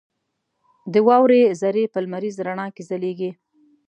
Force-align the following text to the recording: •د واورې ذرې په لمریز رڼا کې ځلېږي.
•د 0.93 0.95
واورې 1.07 1.41
ذرې 1.61 1.85
په 1.93 1.97
لمریز 2.03 2.35
رڼا 2.47 2.67
کې 2.75 2.83
ځلېږي. 2.89 3.31